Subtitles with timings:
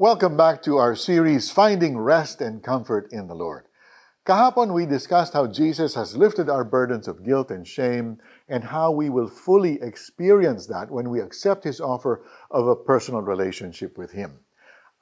[0.00, 3.68] Welcome back to our series, Finding Rest and Comfort in the Lord.
[4.24, 8.16] Kahapon, we discussed how Jesus has lifted our burdens of guilt and shame
[8.48, 13.20] and how we will fully experience that when we accept His offer of a personal
[13.20, 14.40] relationship with Him.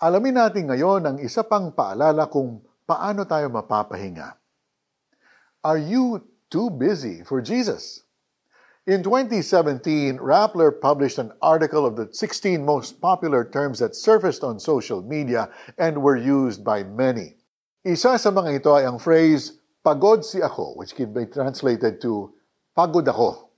[0.03, 4.43] Alamin natin ngayon ang isa pang paalala kung paano tayo mapapahinga.
[5.62, 6.18] Are you
[6.50, 8.02] too busy for Jesus?
[8.89, 14.57] In 2017, Rappler published an article of the 16 most popular terms that surfaced on
[14.57, 17.37] social media and were used by many.
[17.85, 22.33] Isa sa mga ito ay ang phrase, pagod si ako, which can be translated to,
[22.73, 23.52] pagod ako.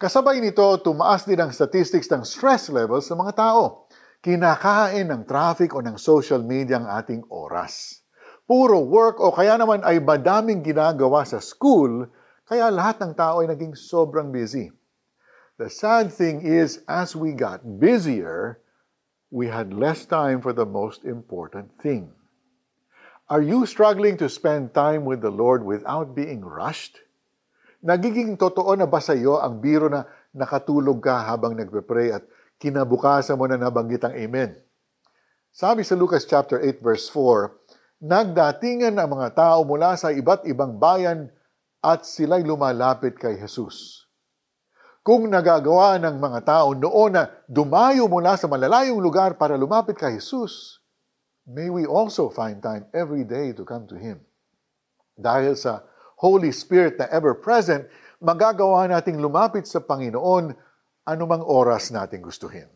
[0.00, 3.84] Kasabay nito, tumaas din ang statistics ng stress levels sa mga tao.
[4.24, 8.00] Kinakain ng traffic o ng social media ang ating oras.
[8.48, 12.08] Puro work o kaya naman ay madaming ginagawa sa school
[12.48, 14.72] kaya lahat ng tao ay naging sobrang busy.
[15.60, 18.64] The sad thing is, as we got busier,
[19.28, 22.08] we had less time for the most important thing.
[23.28, 27.04] Are you struggling to spend time with the Lord without being rushed?
[27.84, 32.24] Nagiging totoo na ba sa iyo ang biro na nakatulog ka habang nagpe-pray at
[32.56, 34.56] kinabukasan mo na nabanggit ang Amen?
[35.52, 40.80] Sabi sa Lucas chapter 8 verse 4, Nagdatingan ang mga tao mula sa iba't ibang
[40.80, 41.28] bayan
[41.88, 44.04] at sila'y lumalapit kay Jesus.
[45.00, 50.20] Kung nagagawa ng mga tao noon na dumayo mula sa malalayong lugar para lumapit kay
[50.20, 50.84] Jesus,
[51.48, 54.20] may we also find time every day to come to Him.
[55.16, 55.80] Dahil sa
[56.20, 57.88] Holy Spirit na ever-present,
[58.20, 60.52] magagawa nating lumapit sa Panginoon
[61.08, 62.68] anumang oras nating gustuhin.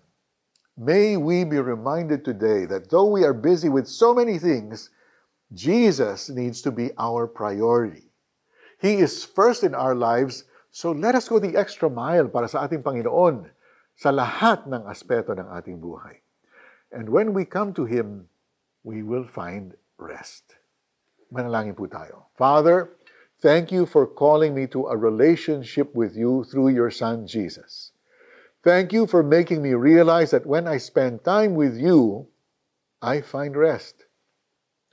[0.72, 4.88] May we be reminded today that though we are busy with so many things,
[5.52, 8.11] Jesus needs to be our priority.
[8.82, 10.42] He is first in our lives,
[10.74, 13.46] so let us go the extra mile para sa ating Panginoon
[13.94, 16.18] sa lahat ng aspeto ng ating buhay.
[16.90, 18.26] And when we come to Him,
[18.82, 20.58] we will find rest.
[21.30, 22.26] Manalangin po tayo.
[22.34, 22.90] Father,
[23.38, 27.94] thank you for calling me to a relationship with you through your Son, Jesus.
[28.66, 32.26] Thank you for making me realize that when I spend time with you,
[32.98, 34.10] I find rest.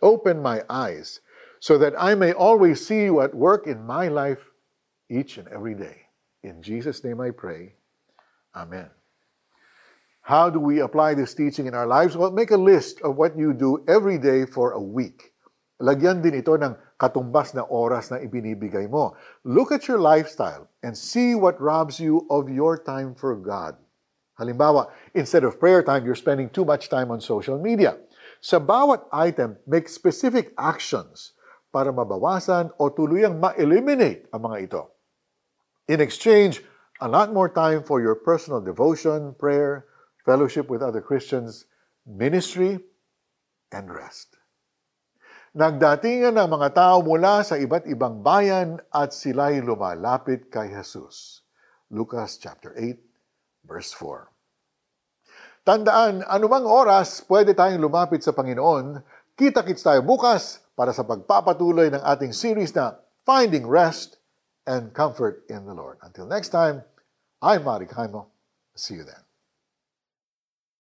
[0.01, 1.25] Open my eyes
[1.59, 4.51] so that I may always see you at work in my life
[5.09, 6.07] each and every day.
[6.43, 7.75] In Jesus' name I pray.
[8.55, 8.89] Amen.
[10.21, 12.15] How do we apply this teaching in our lives?
[12.15, 15.33] Well, make a list of what you do every day for a week.
[15.81, 19.15] Lagyan din ito ng katumbas na oras na ibinibigay mo.
[19.47, 23.79] Look at your lifestyle and see what robs you of your time for God.
[24.39, 27.97] Halimbawa, instead of prayer time, you're spending too much time on social media.
[28.39, 31.33] Sa bawat item, make specific actions
[31.69, 34.81] para mabawasan o tuluyang ma-eliminate ang mga ito.
[35.89, 36.61] In exchange,
[37.01, 39.89] a lot more time for your personal devotion, prayer,
[40.25, 41.65] fellowship with other Christians,
[42.05, 42.77] ministry,
[43.73, 44.37] and rest.
[45.57, 51.41] Nagdatingan ang mga tao mula sa iba't ibang bayan at sila'y lumalapit kay Jesus.
[51.89, 53.01] Lucas chapter 8,
[53.65, 54.29] verse 4.
[55.65, 59.01] Tandaan, anumang oras pwede tayong lumapit sa Panginoon.
[59.33, 62.95] Kita-kits tayo bukas para sa pagpapatuloy ng ating series na
[63.27, 64.23] Finding Rest
[64.63, 65.99] and Comfort in the Lord.
[65.99, 66.87] Until next time,
[67.43, 68.31] I'm Mari Kaimo.
[68.79, 69.28] See you then.